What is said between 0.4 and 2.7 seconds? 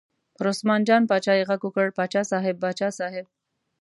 عثمان جان باچا یې غږ وکړ: باچا صاحب،